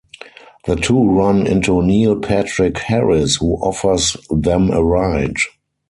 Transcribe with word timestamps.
The 0.65 0.77
two 0.77 1.11
run 1.11 1.45
into 1.45 1.79
Neil 1.83 2.17
Patrick 2.19 2.75
Harris, 2.79 3.35
who 3.35 3.57
offers 3.57 4.17
them 4.31 4.71
a 4.71 4.83
ride. 4.83 5.35